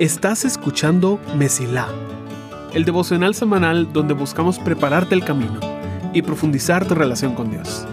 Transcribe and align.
Estás 0.00 0.46
escuchando 0.46 1.20
Mesilá, 1.36 1.86
el 2.72 2.86
devocional 2.86 3.34
semanal 3.34 3.92
donde 3.92 4.14
buscamos 4.14 4.58
prepararte 4.58 5.14
el 5.14 5.22
camino 5.22 5.60
y 6.14 6.22
profundizar 6.22 6.88
tu 6.88 6.94
relación 6.94 7.34
con 7.34 7.50
Dios. 7.50 7.86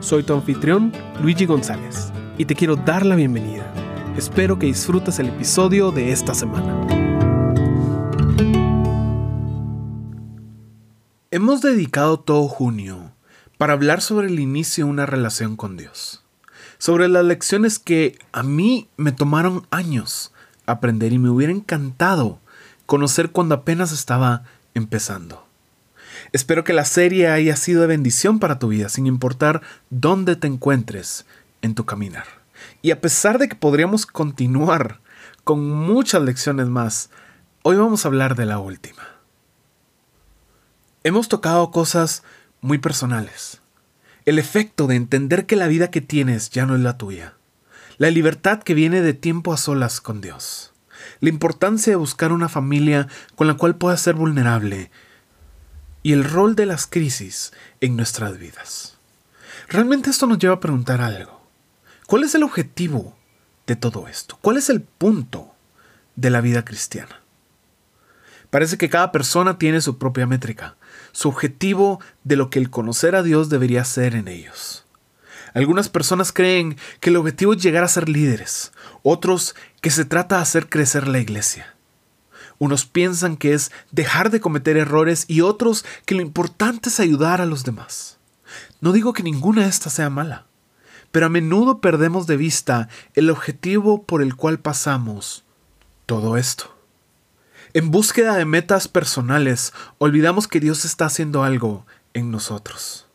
Soy 0.00 0.24
tu 0.24 0.34
anfitrión, 0.34 0.92
Luigi 1.22 1.46
González, 1.46 2.12
y 2.36 2.46
te 2.46 2.56
quiero 2.56 2.74
dar 2.74 3.06
la 3.06 3.14
bienvenida. 3.14 3.72
Espero 4.16 4.58
que 4.58 4.66
disfrutes 4.66 5.20
el 5.20 5.28
episodio 5.28 5.92
de 5.92 6.10
esta 6.10 6.34
semana. 6.34 6.84
Hemos 11.30 11.60
dedicado 11.60 12.18
todo 12.18 12.48
junio 12.48 13.14
para 13.56 13.74
hablar 13.74 14.00
sobre 14.00 14.26
el 14.26 14.40
inicio 14.40 14.86
de 14.86 14.90
una 14.90 15.06
relación 15.06 15.54
con 15.54 15.76
Dios, 15.76 16.21
sobre 16.82 17.06
las 17.06 17.24
lecciones 17.24 17.78
que 17.78 18.18
a 18.32 18.42
mí 18.42 18.88
me 18.96 19.12
tomaron 19.12 19.68
años 19.70 20.32
aprender 20.66 21.12
y 21.12 21.18
me 21.20 21.30
hubiera 21.30 21.52
encantado 21.52 22.40
conocer 22.86 23.30
cuando 23.30 23.54
apenas 23.54 23.92
estaba 23.92 24.42
empezando. 24.74 25.46
Espero 26.32 26.64
que 26.64 26.72
la 26.72 26.84
serie 26.84 27.28
haya 27.28 27.54
sido 27.54 27.82
de 27.82 27.86
bendición 27.86 28.40
para 28.40 28.58
tu 28.58 28.66
vida, 28.66 28.88
sin 28.88 29.06
importar 29.06 29.62
dónde 29.90 30.34
te 30.34 30.48
encuentres 30.48 31.24
en 31.60 31.76
tu 31.76 31.86
caminar. 31.86 32.26
Y 32.82 32.90
a 32.90 33.00
pesar 33.00 33.38
de 33.38 33.48
que 33.48 33.54
podríamos 33.54 34.04
continuar 34.04 34.98
con 35.44 35.64
muchas 35.64 36.22
lecciones 36.22 36.66
más, 36.66 37.10
hoy 37.62 37.76
vamos 37.76 38.04
a 38.04 38.08
hablar 38.08 38.34
de 38.34 38.46
la 38.46 38.58
última. 38.58 39.04
Hemos 41.04 41.28
tocado 41.28 41.70
cosas 41.70 42.24
muy 42.60 42.78
personales. 42.78 43.61
El 44.24 44.38
efecto 44.38 44.86
de 44.86 44.96
entender 44.96 45.46
que 45.46 45.56
la 45.56 45.68
vida 45.68 45.90
que 45.90 46.00
tienes 46.00 46.50
ya 46.50 46.66
no 46.66 46.74
es 46.74 46.80
la 46.80 46.98
tuya 46.98 47.34
la 48.02 48.10
libertad 48.10 48.60
que 48.64 48.74
viene 48.74 49.00
de 49.00 49.14
tiempo 49.14 49.52
a 49.52 49.56
solas 49.56 50.00
con 50.00 50.20
Dios, 50.20 50.72
la 51.20 51.28
importancia 51.28 51.92
de 51.92 51.96
buscar 51.96 52.32
una 52.32 52.48
familia 52.48 53.06
con 53.36 53.46
la 53.46 53.54
cual 53.54 53.76
puedas 53.76 54.00
ser 54.00 54.16
vulnerable 54.16 54.90
y 56.02 56.12
el 56.12 56.24
rol 56.24 56.56
de 56.56 56.66
las 56.66 56.88
crisis 56.88 57.52
en 57.80 57.96
nuestras 57.96 58.38
vidas. 58.38 58.96
Realmente 59.68 60.10
esto 60.10 60.26
nos 60.26 60.38
lleva 60.38 60.54
a 60.54 60.60
preguntar 60.60 61.00
algo. 61.00 61.46
¿Cuál 62.08 62.24
es 62.24 62.34
el 62.34 62.42
objetivo 62.42 63.16
de 63.68 63.76
todo 63.76 64.08
esto? 64.08 64.36
¿Cuál 64.40 64.56
es 64.56 64.68
el 64.68 64.80
punto 64.80 65.54
de 66.16 66.30
la 66.30 66.40
vida 66.40 66.64
cristiana? 66.64 67.21
Parece 68.52 68.76
que 68.76 68.90
cada 68.90 69.12
persona 69.12 69.56
tiene 69.56 69.80
su 69.80 69.96
propia 69.96 70.26
métrica, 70.26 70.76
su 71.12 71.30
objetivo 71.30 72.00
de 72.22 72.36
lo 72.36 72.50
que 72.50 72.58
el 72.58 72.68
conocer 72.68 73.16
a 73.16 73.22
Dios 73.22 73.48
debería 73.48 73.82
ser 73.82 74.14
en 74.14 74.28
ellos. 74.28 74.84
Algunas 75.54 75.88
personas 75.88 76.32
creen 76.32 76.76
que 77.00 77.08
el 77.08 77.16
objetivo 77.16 77.54
es 77.54 77.62
llegar 77.62 77.82
a 77.82 77.88
ser 77.88 78.10
líderes, 78.10 78.72
otros 79.02 79.56
que 79.80 79.90
se 79.90 80.04
trata 80.04 80.36
de 80.36 80.42
hacer 80.42 80.68
crecer 80.68 81.08
la 81.08 81.18
iglesia. 81.18 81.76
Unos 82.58 82.84
piensan 82.84 83.38
que 83.38 83.54
es 83.54 83.72
dejar 83.90 84.30
de 84.30 84.42
cometer 84.42 84.76
errores 84.76 85.24
y 85.28 85.40
otros 85.40 85.86
que 86.04 86.14
lo 86.14 86.20
importante 86.20 86.90
es 86.90 87.00
ayudar 87.00 87.40
a 87.40 87.46
los 87.46 87.64
demás. 87.64 88.18
No 88.82 88.92
digo 88.92 89.14
que 89.14 89.22
ninguna 89.22 89.62
de 89.62 89.70
estas 89.70 89.94
sea 89.94 90.10
mala, 90.10 90.44
pero 91.10 91.24
a 91.24 91.30
menudo 91.30 91.80
perdemos 91.80 92.26
de 92.26 92.36
vista 92.36 92.90
el 93.14 93.30
objetivo 93.30 94.02
por 94.02 94.20
el 94.20 94.36
cual 94.36 94.58
pasamos 94.58 95.42
todo 96.04 96.36
esto. 96.36 96.81
En 97.74 97.90
búsqueda 97.90 98.36
de 98.36 98.44
metas 98.44 98.86
personales, 98.86 99.72
olvidamos 99.96 100.46
que 100.46 100.60
Dios 100.60 100.84
está 100.84 101.06
haciendo 101.06 101.42
algo 101.42 101.86
en 102.12 102.30
nosotros. 102.30 103.06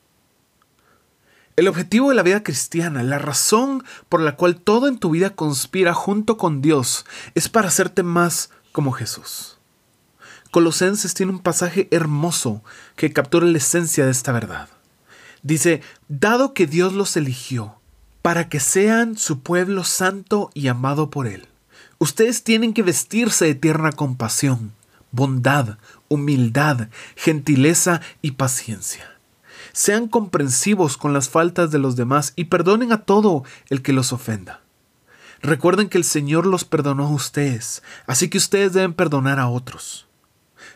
El 1.55 1.67
objetivo 1.67 2.09
de 2.09 2.15
la 2.15 2.23
vida 2.23 2.41
cristiana, 2.41 3.03
la 3.03 3.19
razón 3.19 3.83
por 4.09 4.19
la 4.21 4.35
cual 4.35 4.59
todo 4.59 4.87
en 4.87 4.97
tu 4.97 5.11
vida 5.11 5.31
conspira 5.35 5.93
junto 5.93 6.37
con 6.37 6.61
Dios, 6.61 7.05
es 7.35 7.49
para 7.49 7.67
hacerte 7.67 8.01
más 8.01 8.49
como 8.71 8.93
Jesús. 8.93 9.59
Colosenses 10.49 11.13
tiene 11.13 11.33
un 11.33 11.39
pasaje 11.39 11.87
hermoso 11.91 12.63
que 12.95 13.13
captura 13.13 13.45
la 13.45 13.57
esencia 13.59 14.05
de 14.05 14.11
esta 14.11 14.31
verdad. 14.31 14.69
Dice, 15.43 15.81
dado 16.07 16.55
que 16.55 16.65
Dios 16.65 16.93
los 16.93 17.15
eligió 17.15 17.79
para 18.23 18.49
que 18.49 18.59
sean 18.59 19.17
su 19.17 19.41
pueblo 19.41 19.83
santo 19.83 20.49
y 20.55 20.67
amado 20.67 21.11
por 21.11 21.27
Él, 21.27 21.47
ustedes 21.99 22.43
tienen 22.43 22.73
que 22.73 22.83
vestirse 22.83 23.45
de 23.45 23.55
tierna 23.55 23.91
compasión, 23.91 24.73
bondad, 25.11 25.77
humildad, 26.07 26.89
gentileza 27.15 28.01
y 28.21 28.31
paciencia 28.31 29.17
sean 29.77 30.07
comprensivos 30.07 30.97
con 30.97 31.13
las 31.13 31.29
faltas 31.29 31.69
de 31.69 31.77
los 31.77 31.95
demás 31.95 32.33
y 32.35 32.45
perdonen 32.45 32.91
a 32.91 33.03
todo 33.03 33.43
el 33.69 33.83
que 33.83 33.93
los 33.93 34.11
ofenda. 34.11 34.61
Recuerden 35.39 35.87
que 35.87 35.99
el 35.99 36.03
Señor 36.03 36.47
los 36.47 36.65
perdonó 36.65 37.05
a 37.05 37.11
ustedes, 37.11 37.83
así 38.07 38.27
que 38.27 38.39
ustedes 38.39 38.73
deben 38.73 38.95
perdonar 38.95 39.39
a 39.39 39.49
otros. 39.49 40.07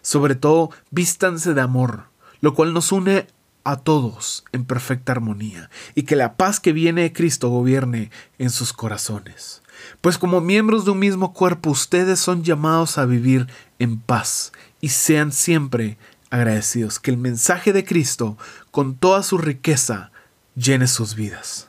Sobre 0.04 0.36
todo, 0.36 0.70
vístanse 0.92 1.56
de 1.56 1.62
amor, 1.62 2.06
lo 2.42 2.54
cual 2.54 2.76
nos 2.76 2.92
une 2.92 3.26
a 3.64 3.78
todos 3.78 4.44
en 4.52 4.66
perfecta 4.66 5.14
armonía, 5.14 5.72
y 5.96 6.04
que 6.04 6.16
la 6.16 6.36
paz 6.36 6.60
que 6.60 6.72
viene 6.72 7.02
de 7.02 7.14
Cristo 7.14 7.50
gobierne 7.50 8.12
en 8.38 8.52
sus 8.52 8.72
corazones. 8.72 9.64
Pues 10.02 10.18
como 10.18 10.42
miembros 10.42 10.86
de 10.86 10.92
un 10.92 11.00
mismo 11.00 11.34
cuerpo, 11.34 11.70
ustedes 11.70 12.20
son 12.20 12.44
llamados 12.44 12.98
a 12.98 13.06
vivir 13.06 13.48
en 13.80 14.00
paz 14.00 14.52
y 14.80 14.90
sean 14.90 15.32
siempre 15.32 15.98
agradecidos 16.30 17.00
que 17.00 17.12
el 17.12 17.18
mensaje 17.18 17.74
de 17.74 17.86
Cristo, 17.86 18.38
con 18.72 18.96
toda 18.96 19.22
su 19.22 19.38
riqueza, 19.38 20.12
llene 20.56 20.88
sus 20.88 21.16
vidas. 21.16 21.68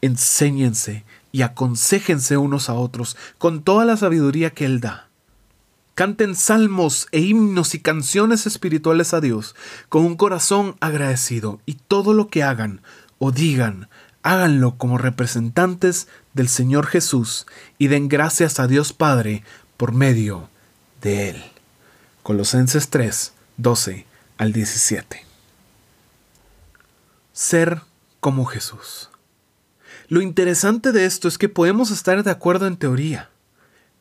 Enséñense 0.00 1.04
y 1.32 1.42
aconsejense 1.42 2.36
unos 2.36 2.68
a 2.68 2.74
otros 2.74 3.16
con 3.38 3.62
toda 3.62 3.84
la 3.84 3.96
sabiduría 3.96 4.50
que 4.50 4.64
Él 4.64 4.80
da. 4.80 5.08
Canten 5.94 6.36
salmos 6.36 7.08
e 7.10 7.20
himnos 7.20 7.74
y 7.74 7.80
canciones 7.80 8.46
espirituales 8.46 9.14
a 9.14 9.20
Dios 9.20 9.56
con 9.88 10.04
un 10.04 10.16
corazón 10.16 10.76
agradecido 10.78 11.60
y 11.66 11.74
todo 11.74 12.14
lo 12.14 12.28
que 12.28 12.44
hagan 12.44 12.82
o 13.18 13.32
digan, 13.32 13.88
háganlo 14.28 14.76
como 14.76 14.98
representantes 14.98 16.06
del 16.34 16.50
Señor 16.50 16.86
Jesús 16.86 17.46
y 17.78 17.88
den 17.88 18.08
gracias 18.08 18.60
a 18.60 18.66
Dios 18.66 18.92
Padre 18.92 19.42
por 19.78 19.92
medio 19.92 20.50
de 21.00 21.30
Él. 21.30 21.42
Colosenses 22.22 22.90
3, 22.90 23.32
12 23.56 24.06
al 24.36 24.52
17. 24.52 25.24
Ser 27.32 27.80
como 28.20 28.44
Jesús. 28.44 29.08
Lo 30.08 30.20
interesante 30.20 30.92
de 30.92 31.06
esto 31.06 31.26
es 31.26 31.38
que 31.38 31.48
podemos 31.48 31.90
estar 31.90 32.22
de 32.22 32.30
acuerdo 32.30 32.66
en 32.66 32.76
teoría, 32.76 33.30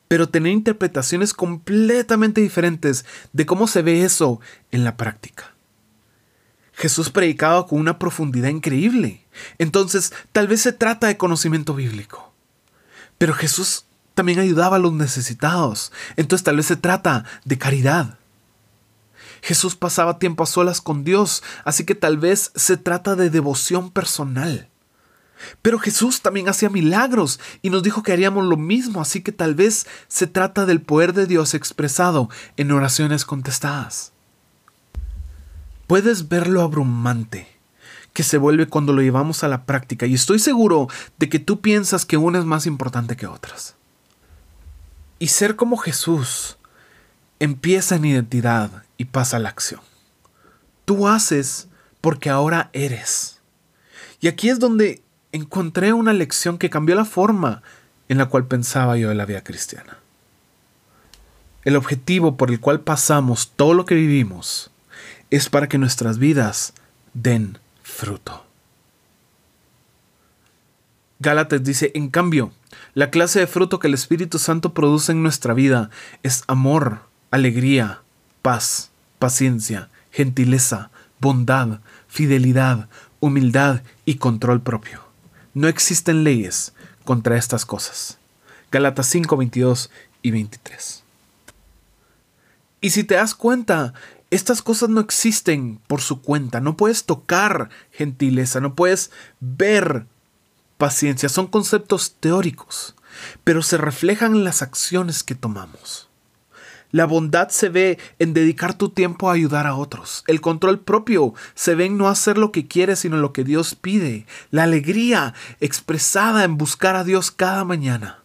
pero 0.09 0.27
tener 0.27 0.51
interpretaciones 0.51 1.33
completamente 1.33 2.41
diferentes 2.41 3.05
de 3.31 3.45
cómo 3.45 3.65
se 3.65 3.81
ve 3.81 4.03
eso 4.03 4.41
en 4.71 4.83
la 4.83 4.97
práctica. 4.97 5.56
Jesús 6.77 7.09
predicaba 7.09 7.65
con 7.65 7.79
una 7.79 7.97
profundidad 7.97 8.49
increíble, 8.49 9.25
entonces 9.57 10.13
tal 10.31 10.47
vez 10.47 10.61
se 10.61 10.71
trata 10.71 11.07
de 11.07 11.17
conocimiento 11.17 11.73
bíblico. 11.73 12.31
Pero 13.17 13.33
Jesús 13.33 13.85
también 14.13 14.37
ayudaba 14.37 14.75
a 14.75 14.79
los 14.79 14.93
necesitados, 14.93 15.91
entonces 16.17 16.43
tal 16.43 16.57
vez 16.57 16.67
se 16.67 16.75
trata 16.75 17.25
de 17.45 17.57
caridad. 17.57 18.19
Jesús 19.41 19.75
pasaba 19.75 20.19
tiempo 20.19 20.43
a 20.43 20.45
solas 20.45 20.79
con 20.79 21.03
Dios, 21.03 21.41
así 21.65 21.83
que 21.83 21.95
tal 21.95 22.17
vez 22.17 22.51
se 22.53 22.77
trata 22.77 23.15
de 23.15 23.31
devoción 23.31 23.89
personal. 23.89 24.69
Pero 25.63 25.79
Jesús 25.79 26.21
también 26.21 26.47
hacía 26.47 26.69
milagros 26.69 27.39
y 27.63 27.71
nos 27.71 27.81
dijo 27.81 28.03
que 28.03 28.13
haríamos 28.13 28.45
lo 28.45 28.57
mismo, 28.57 29.01
así 29.01 29.21
que 29.21 29.31
tal 29.31 29.55
vez 29.55 29.87
se 30.07 30.27
trata 30.27 30.67
del 30.67 30.83
poder 30.83 31.13
de 31.13 31.25
Dios 31.25 31.55
expresado 31.55 32.29
en 32.55 32.71
oraciones 32.71 33.25
contestadas. 33.25 34.13
Puedes 35.87 36.27
ver 36.27 36.47
lo 36.47 36.61
abrumante 36.61 37.47
que 38.13 38.23
se 38.23 38.37
vuelve 38.37 38.67
cuando 38.67 38.93
lo 38.93 39.01
llevamos 39.01 39.43
a 39.43 39.47
la 39.47 39.65
práctica 39.65 40.05
y 40.05 40.15
estoy 40.15 40.39
seguro 40.39 40.87
de 41.17 41.29
que 41.29 41.39
tú 41.39 41.61
piensas 41.61 42.05
que 42.05 42.17
una 42.17 42.39
es 42.39 42.45
más 42.45 42.65
importante 42.65 43.15
que 43.15 43.27
otras. 43.27 43.75
Y 45.19 45.27
ser 45.27 45.55
como 45.55 45.77
Jesús 45.77 46.57
empieza 47.39 47.95
en 47.95 48.05
identidad 48.05 48.83
y 48.97 49.05
pasa 49.05 49.37
a 49.37 49.39
la 49.39 49.49
acción. 49.49 49.81
Tú 50.83 51.07
haces 51.07 51.67
porque 52.01 52.29
ahora 52.29 52.69
eres. 52.73 53.39
Y 54.19 54.27
aquí 54.27 54.49
es 54.49 54.59
donde 54.59 55.03
encontré 55.31 55.93
una 55.93 56.11
lección 56.11 56.57
que 56.57 56.69
cambió 56.69 56.95
la 56.95 57.05
forma 57.05 57.61
en 58.09 58.17
la 58.17 58.25
cual 58.27 58.45
pensaba 58.47 58.97
yo 58.97 59.09
de 59.09 59.15
la 59.15 59.25
vida 59.25 59.43
cristiana. 59.43 59.99
El 61.63 61.75
objetivo 61.75 62.35
por 62.35 62.49
el 62.49 62.59
cual 62.59 62.79
pasamos 62.79 63.51
todo 63.55 63.73
lo 63.73 63.85
que 63.85 63.95
vivimos 63.95 64.71
es 65.29 65.49
para 65.49 65.67
que 65.67 65.77
nuestras 65.77 66.17
vidas 66.17 66.73
den 67.13 67.57
fruto. 67.83 68.45
Gálatas 71.19 71.63
dice, 71.63 71.91
en 71.95 72.09
cambio, 72.09 72.51
la 72.93 73.09
clase 73.09 73.39
de 73.39 73.47
fruto 73.47 73.79
que 73.79 73.87
el 73.87 73.93
Espíritu 73.93 74.37
Santo 74.37 74.73
produce 74.73 75.11
en 75.11 75.23
nuestra 75.23 75.53
vida 75.53 75.89
es 76.21 76.43
amor, 76.47 77.01
alegría, 77.31 78.01
paz, 78.41 78.91
paciencia, 79.17 79.89
gentileza, 80.11 80.91
bondad, 81.19 81.79
fidelidad, 82.07 82.87
humildad 83.19 83.81
y 84.05 84.15
control 84.15 84.61
propio. 84.61 85.01
No 85.53 85.67
existen 85.67 86.23
leyes 86.23 86.73
contra 87.03 87.37
estas 87.37 87.65
cosas. 87.65 88.19
Galatas 88.71 89.07
5, 89.07 89.37
22 89.37 89.89
y 90.21 90.31
23. 90.31 91.03
Y 92.81 92.91
si 92.91 93.03
te 93.03 93.15
das 93.15 93.33
cuenta, 93.33 93.93
estas 94.29 94.61
cosas 94.61 94.89
no 94.89 94.99
existen 94.99 95.79
por 95.87 96.01
su 96.01 96.21
cuenta. 96.21 96.59
No 96.59 96.75
puedes 96.75 97.05
tocar 97.05 97.69
gentileza, 97.91 98.59
no 98.59 98.75
puedes 98.75 99.11
ver 99.39 100.05
paciencia. 100.77 101.29
Son 101.29 101.47
conceptos 101.47 102.15
teóricos, 102.19 102.95
pero 103.43 103.61
se 103.61 103.77
reflejan 103.77 104.35
en 104.35 104.43
las 104.43 104.61
acciones 104.61 105.23
que 105.23 105.35
tomamos. 105.35 106.07
La 106.91 107.05
bondad 107.05 107.49
se 107.49 107.67
ve 107.67 107.99
en 108.17 108.33
dedicar 108.33 108.73
tu 108.73 108.89
tiempo 108.89 109.29
a 109.29 109.33
ayudar 109.33 109.67
a 109.67 109.75
otros. 109.75 110.23
El 110.27 110.39
control 110.39 110.79
propio 110.79 111.33
se 111.53 111.75
ve 111.75 111.85
en 111.85 111.97
no 111.97 112.07
hacer 112.07 112.37
lo 112.37 112.51
que 112.53 112.67
quieres, 112.67 112.99
sino 112.99 113.17
lo 113.17 113.33
que 113.33 113.43
Dios 113.43 113.75
pide. 113.75 114.25
La 114.51 114.63
alegría 114.63 115.33
expresada 115.59 116.45
en 116.45 116.57
buscar 116.57 116.95
a 116.95 117.03
Dios 117.03 117.29
cada 117.29 117.65
mañana. 117.65 118.23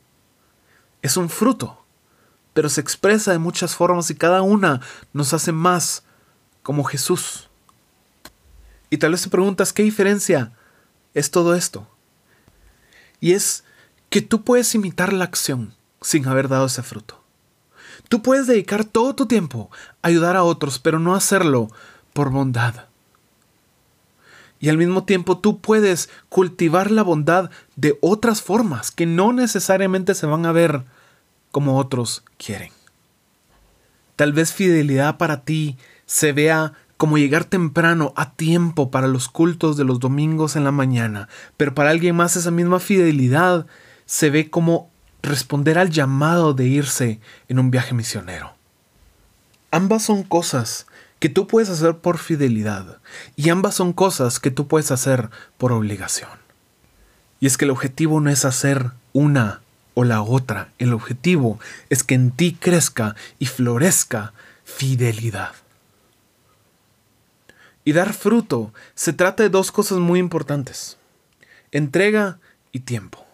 Es 1.02 1.16
un 1.16 1.28
fruto, 1.28 1.81
pero 2.54 2.68
se 2.68 2.80
expresa 2.80 3.32
de 3.32 3.38
muchas 3.38 3.74
formas 3.74 4.10
y 4.10 4.14
cada 4.14 4.42
una 4.42 4.80
nos 5.12 5.32
hace 5.32 5.52
más 5.52 6.04
como 6.62 6.84
Jesús. 6.84 7.48
Y 8.90 8.98
tal 8.98 9.12
vez 9.12 9.22
te 9.22 9.30
preguntas, 9.30 9.72
¿qué 9.72 9.82
diferencia 9.82 10.52
es 11.14 11.30
todo 11.30 11.54
esto? 11.54 11.86
Y 13.20 13.32
es 13.32 13.64
que 14.10 14.20
tú 14.20 14.42
puedes 14.44 14.74
imitar 14.74 15.12
la 15.12 15.24
acción 15.24 15.74
sin 16.02 16.26
haber 16.26 16.48
dado 16.48 16.66
ese 16.66 16.82
fruto. 16.82 17.22
Tú 18.08 18.22
puedes 18.22 18.46
dedicar 18.46 18.84
todo 18.84 19.14
tu 19.14 19.26
tiempo 19.26 19.70
a 20.02 20.08
ayudar 20.08 20.36
a 20.36 20.44
otros, 20.44 20.78
pero 20.78 20.98
no 20.98 21.14
hacerlo 21.14 21.70
por 22.12 22.30
bondad. 22.30 22.86
Y 24.60 24.68
al 24.68 24.76
mismo 24.76 25.04
tiempo 25.04 25.38
tú 25.38 25.60
puedes 25.60 26.10
cultivar 26.28 26.90
la 26.90 27.02
bondad 27.02 27.50
de 27.76 27.96
otras 28.00 28.42
formas 28.42 28.90
que 28.90 29.06
no 29.06 29.32
necesariamente 29.32 30.14
se 30.14 30.26
van 30.26 30.44
a 30.44 30.52
ver 30.52 30.84
como 31.52 31.78
otros 31.78 32.24
quieren. 32.36 32.72
Tal 34.16 34.32
vez 34.32 34.52
fidelidad 34.52 35.16
para 35.16 35.44
ti 35.44 35.78
se 36.06 36.32
vea 36.32 36.72
como 36.96 37.18
llegar 37.18 37.44
temprano 37.44 38.12
a 38.16 38.32
tiempo 38.34 38.90
para 38.90 39.08
los 39.08 39.28
cultos 39.28 39.76
de 39.76 39.84
los 39.84 40.00
domingos 40.00 40.56
en 40.56 40.64
la 40.64 40.72
mañana, 40.72 41.28
pero 41.56 41.74
para 41.74 41.90
alguien 41.90 42.16
más 42.16 42.36
esa 42.36 42.50
misma 42.50 42.80
fidelidad 42.80 43.66
se 44.06 44.30
ve 44.30 44.50
como 44.50 44.90
responder 45.22 45.78
al 45.78 45.90
llamado 45.90 46.54
de 46.54 46.66
irse 46.66 47.20
en 47.48 47.58
un 47.58 47.70
viaje 47.70 47.94
misionero. 47.94 48.54
Ambas 49.70 50.02
son 50.02 50.22
cosas 50.22 50.86
que 51.18 51.28
tú 51.28 51.46
puedes 51.46 51.70
hacer 51.70 51.98
por 51.98 52.18
fidelidad 52.18 52.98
y 53.36 53.48
ambas 53.50 53.74
son 53.74 53.92
cosas 53.92 54.40
que 54.40 54.50
tú 54.50 54.66
puedes 54.66 54.90
hacer 54.90 55.30
por 55.56 55.72
obligación. 55.72 56.30
Y 57.40 57.46
es 57.46 57.56
que 57.56 57.64
el 57.64 57.70
objetivo 57.70 58.20
no 58.20 58.30
es 58.30 58.44
hacer 58.44 58.90
una 59.12 59.60
o 59.94 60.04
la 60.04 60.22
otra, 60.22 60.72
el 60.78 60.92
objetivo 60.92 61.58
es 61.90 62.02
que 62.02 62.14
en 62.14 62.30
ti 62.30 62.56
crezca 62.58 63.14
y 63.38 63.46
florezca 63.46 64.32
fidelidad. 64.64 65.52
Y 67.84 67.92
dar 67.92 68.12
fruto 68.12 68.72
se 68.94 69.12
trata 69.12 69.42
de 69.42 69.48
dos 69.48 69.72
cosas 69.72 69.98
muy 69.98 70.20
importantes, 70.20 70.98
entrega 71.72 72.38
y 72.70 72.80
tiempo 72.80 73.26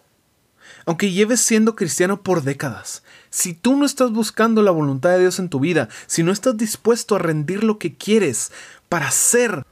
aunque 0.89 1.11
lleves 1.11 1.41
siendo 1.41 1.75
cristiano 1.75 2.23
por 2.23 2.41
décadas, 2.41 3.03
si 3.29 3.53
tú 3.53 3.75
no 3.75 3.85
estás 3.85 4.11
buscando 4.11 4.63
la 4.63 4.71
voluntad 4.71 5.11
de 5.11 5.19
Dios 5.19 5.37
en 5.37 5.47
tu 5.47 5.59
vida, 5.59 5.87
si 6.07 6.23
no 6.23 6.31
estás 6.31 6.57
dispuesto 6.57 7.15
a 7.15 7.19
rendir 7.19 7.63
lo 7.63 7.77
que 7.77 7.93
quieres 7.93 8.51
para 8.89 9.09
hacer 9.09 9.67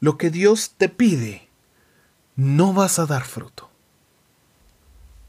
lo 0.00 0.16
que 0.16 0.30
Dios 0.30 0.72
te 0.78 0.88
pide, 0.88 1.46
no 2.36 2.72
vas 2.72 2.98
a 2.98 3.04
dar 3.04 3.24
fruto. 3.24 3.68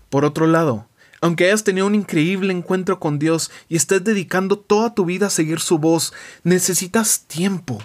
Por 0.09 0.24
otro 0.24 0.48
lado, 0.48 0.88
aunque 1.24 1.46
hayas 1.46 1.64
tenido 1.64 1.88
un 1.88 1.96
increíble 1.96 2.52
encuentro 2.52 3.00
con 3.00 3.18
Dios 3.18 3.50
y 3.70 3.78
estés 3.78 4.04
dedicando 4.04 4.60
toda 4.60 4.94
tu 4.94 5.06
vida 5.06 5.28
a 5.28 5.30
seguir 5.30 5.62
su 5.62 5.78
voz, 5.78 6.12
necesitas 6.44 7.22
tiempo 7.28 7.81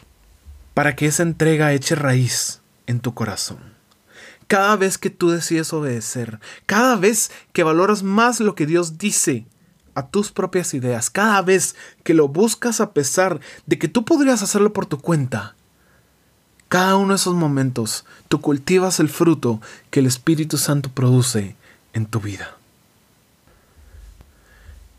para 0.74 0.96
que 0.96 1.06
esa 1.06 1.22
entrega 1.22 1.72
eche 1.72 1.94
raíz 1.94 2.62
en 2.88 2.98
tu 2.98 3.14
corazón. 3.14 3.58
Cada 4.48 4.74
vez 4.74 4.98
que 4.98 5.10
tú 5.10 5.30
decides 5.30 5.72
obedecer, 5.72 6.40
cada 6.66 6.96
vez 6.96 7.30
que 7.52 7.62
valoras 7.62 8.02
más 8.02 8.40
lo 8.40 8.56
que 8.56 8.66
Dios 8.66 8.98
dice 8.98 9.46
a 9.94 10.08
tus 10.08 10.32
propias 10.32 10.74
ideas, 10.74 11.08
cada 11.08 11.40
vez 11.40 11.76
que 12.02 12.14
lo 12.14 12.26
buscas 12.26 12.80
a 12.80 12.92
pesar 12.92 13.38
de 13.66 13.78
que 13.78 13.86
tú 13.86 14.04
podrías 14.04 14.42
hacerlo 14.42 14.72
por 14.72 14.86
tu 14.86 14.98
cuenta, 14.98 15.54
cada 16.68 16.96
uno 16.96 17.10
de 17.10 17.16
esos 17.16 17.34
momentos 17.34 18.04
tú 18.26 18.40
cultivas 18.40 18.98
el 18.98 19.08
fruto 19.08 19.60
que 19.90 20.00
el 20.00 20.06
Espíritu 20.06 20.58
Santo 20.58 20.90
produce 20.90 21.54
en 21.92 22.06
tu 22.06 22.18
vida. 22.18 22.57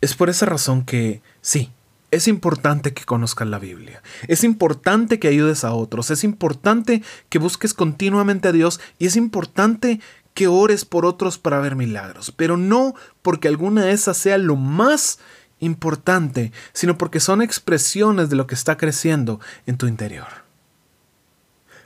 Es 0.01 0.15
por 0.15 0.29
esa 0.29 0.45
razón 0.45 0.83
que, 0.85 1.21
sí, 1.41 1.71
es 2.11 2.27
importante 2.27 2.93
que 2.93 3.05
conozcas 3.05 3.47
la 3.47 3.59
Biblia. 3.59 4.01
Es 4.27 4.43
importante 4.43 5.19
que 5.19 5.27
ayudes 5.27 5.63
a 5.63 5.73
otros. 5.73 6.09
Es 6.09 6.23
importante 6.23 7.03
que 7.29 7.39
busques 7.39 7.73
continuamente 7.73 8.47
a 8.47 8.51
Dios. 8.51 8.79
Y 8.97 9.05
es 9.05 9.15
importante 9.15 9.99
que 10.33 10.47
ores 10.47 10.85
por 10.85 11.05
otros 11.05 11.37
para 11.37 11.59
ver 11.59 11.75
milagros. 11.75 12.31
Pero 12.35 12.57
no 12.57 12.95
porque 13.21 13.47
alguna 13.47 13.85
de 13.85 13.91
esas 13.91 14.17
sea 14.17 14.37
lo 14.37 14.55
más 14.55 15.19
importante, 15.59 16.51
sino 16.73 16.97
porque 16.97 17.19
son 17.19 17.41
expresiones 17.41 18.29
de 18.29 18.37
lo 18.37 18.47
que 18.47 18.55
está 18.55 18.77
creciendo 18.77 19.39
en 19.65 19.77
tu 19.77 19.87
interior. 19.87 20.27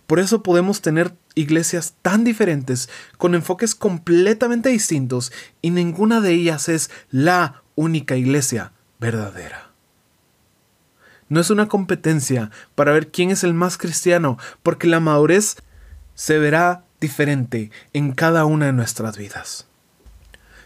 Por 0.08 0.20
eso 0.20 0.44
podemos 0.44 0.82
tener 0.82 1.16
iglesias 1.34 1.96
tan 2.02 2.24
diferentes, 2.24 2.90
con 3.18 3.34
enfoques 3.34 3.74
completamente 3.74 4.70
distintos, 4.70 5.32
y 5.62 5.72
ninguna 5.72 6.22
de 6.22 6.34
ellas 6.34 6.70
es 6.70 6.92
la 7.10 7.63
única 7.76 8.16
iglesia 8.16 8.72
verdadera. 9.00 9.70
No 11.30 11.40
es 11.40 11.50
una 11.50 11.68
competencia 11.68 12.52
para 12.76 12.92
ver 12.92 13.10
quién 13.10 13.32
es 13.32 13.44
el 13.44 13.54
más 13.54 13.78
cristiano, 13.78 14.38
porque 14.62 14.88
la 14.88 15.00
madurez 15.00 15.58
se 16.16 16.38
verá 16.38 16.84
diferente 17.00 17.72
en 17.94 18.12
cada 18.12 18.46
una 18.46 18.68
de 18.68 18.74
nuestras 18.74 19.18
vidas. 19.18 19.68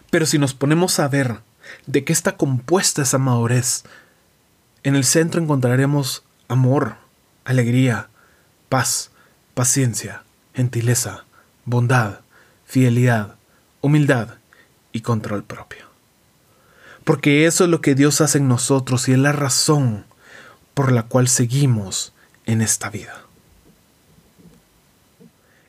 Pero 0.09 0.25
si 0.25 0.37
nos 0.39 0.53
ponemos 0.53 0.99
a 0.99 1.07
ver 1.07 1.39
de 1.85 2.03
qué 2.03 2.13
está 2.13 2.37
compuesta 2.37 3.01
esa 3.01 3.17
madurez, 3.17 3.83
en 4.83 4.95
el 4.95 5.03
centro 5.03 5.41
encontraremos 5.41 6.23
amor, 6.47 6.97
alegría, 7.45 8.09
paz, 8.69 9.11
paciencia, 9.53 10.23
gentileza, 10.53 11.25
bondad, 11.65 12.19
fidelidad, 12.65 13.35
humildad 13.81 14.35
y 14.91 15.01
control 15.01 15.43
propio. 15.43 15.86
Porque 17.07 17.45
eso 17.45 17.63
es 17.63 17.69
lo 17.69 17.79
que 17.79 17.95
Dios 17.95 18.19
hace 18.19 18.37
en 18.37 18.49
nosotros 18.49 19.07
y 19.07 19.13
es 19.13 19.17
la 19.17 19.31
razón 19.31 20.03
por 20.73 20.91
la 20.91 21.03
cual 21.03 21.29
seguimos 21.29 22.11
en 22.45 22.59
esta 22.59 22.89
vida. 22.89 23.23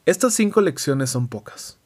Estas 0.05 0.35
cinco 0.35 0.61
lecciones 0.63 1.11
son 1.11 1.29
pocas. 1.29 1.79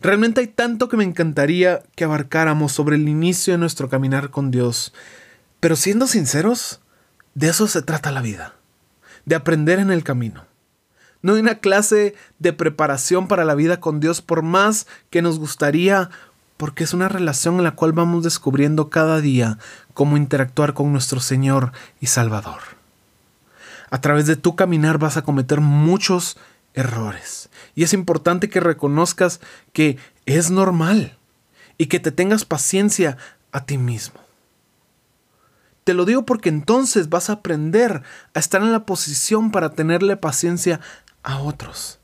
Realmente 0.00 0.40
hay 0.40 0.48
tanto 0.48 0.88
que 0.88 0.96
me 0.96 1.04
encantaría 1.04 1.84
que 1.94 2.02
abarcáramos 2.02 2.72
sobre 2.72 2.96
el 2.96 3.08
inicio 3.08 3.52
de 3.52 3.58
nuestro 3.58 3.88
caminar 3.88 4.30
con 4.30 4.50
Dios, 4.50 4.92
pero 5.60 5.76
siendo 5.76 6.08
sinceros, 6.08 6.80
de 7.36 7.50
eso 7.50 7.68
se 7.68 7.82
trata 7.82 8.10
la 8.10 8.22
vida, 8.22 8.56
de 9.24 9.36
aprender 9.36 9.78
en 9.78 9.92
el 9.92 10.02
camino. 10.02 10.46
No 11.22 11.34
hay 11.34 11.40
una 11.40 11.60
clase 11.60 12.16
de 12.40 12.52
preparación 12.52 13.28
para 13.28 13.44
la 13.44 13.54
vida 13.54 13.78
con 13.78 14.00
Dios 14.00 14.20
por 14.20 14.42
más 14.42 14.88
que 15.10 15.22
nos 15.22 15.38
gustaría 15.38 16.10
porque 16.60 16.84
es 16.84 16.92
una 16.92 17.08
relación 17.08 17.56
en 17.56 17.64
la 17.64 17.70
cual 17.70 17.92
vamos 17.92 18.22
descubriendo 18.22 18.90
cada 18.90 19.22
día 19.22 19.56
cómo 19.94 20.18
interactuar 20.18 20.74
con 20.74 20.92
nuestro 20.92 21.18
Señor 21.18 21.72
y 22.02 22.08
Salvador. 22.08 22.60
A 23.90 24.02
través 24.02 24.26
de 24.26 24.36
tu 24.36 24.56
caminar 24.56 24.98
vas 24.98 25.16
a 25.16 25.22
cometer 25.22 25.62
muchos 25.62 26.36
errores 26.74 27.48
y 27.74 27.82
es 27.82 27.94
importante 27.94 28.50
que 28.50 28.60
reconozcas 28.60 29.40
que 29.72 29.96
es 30.26 30.50
normal 30.50 31.16
y 31.78 31.86
que 31.86 31.98
te 31.98 32.12
tengas 32.12 32.44
paciencia 32.44 33.16
a 33.52 33.64
ti 33.64 33.78
mismo. 33.78 34.20
Te 35.84 35.94
lo 35.94 36.04
digo 36.04 36.26
porque 36.26 36.50
entonces 36.50 37.08
vas 37.08 37.30
a 37.30 37.34
aprender 37.40 38.02
a 38.34 38.38
estar 38.38 38.60
en 38.60 38.70
la 38.70 38.84
posición 38.84 39.50
para 39.50 39.70
tenerle 39.70 40.18
paciencia 40.18 40.78
a 41.22 41.38
otros, 41.38 42.00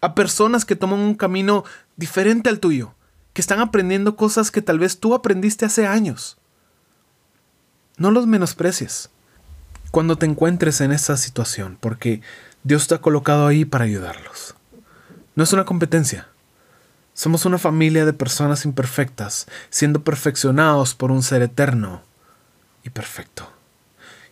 a 0.00 0.14
personas 0.14 0.64
que 0.64 0.74
toman 0.74 1.00
un 1.00 1.14
camino 1.14 1.64
diferente 1.98 2.48
al 2.48 2.60
tuyo 2.60 2.94
que 3.38 3.42
están 3.42 3.60
aprendiendo 3.60 4.16
cosas 4.16 4.50
que 4.50 4.62
tal 4.62 4.80
vez 4.80 4.98
tú 4.98 5.14
aprendiste 5.14 5.64
hace 5.64 5.86
años. 5.86 6.38
No 7.96 8.10
los 8.10 8.26
menosprecies 8.26 9.10
cuando 9.92 10.18
te 10.18 10.26
encuentres 10.26 10.80
en 10.80 10.90
esa 10.90 11.16
situación, 11.16 11.78
porque 11.80 12.20
Dios 12.64 12.88
te 12.88 12.96
ha 12.96 13.00
colocado 13.00 13.46
ahí 13.46 13.64
para 13.64 13.84
ayudarlos. 13.84 14.56
No 15.36 15.44
es 15.44 15.52
una 15.52 15.64
competencia. 15.64 16.26
Somos 17.14 17.44
una 17.44 17.58
familia 17.58 18.04
de 18.04 18.12
personas 18.12 18.64
imperfectas, 18.64 19.46
siendo 19.70 20.02
perfeccionados 20.02 20.96
por 20.96 21.12
un 21.12 21.22
ser 21.22 21.42
eterno 21.42 22.02
y 22.82 22.90
perfecto. 22.90 23.48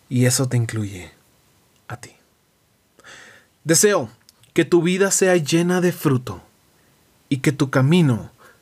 Y 0.09 0.25
eso 0.25 0.49
te 0.49 0.57
incluye 0.57 1.13
a 1.87 1.99
ti. 1.99 2.11
Deseo 3.63 4.11
que 4.53 4.65
tu 4.65 4.83
vida 4.83 5.13
sea 5.13 5.37
llena 5.37 5.81
de 5.81 5.93
fruto 5.93 6.43
y 7.29 7.37
que 7.37 7.53
tu 7.53 7.71
camino 7.71 8.33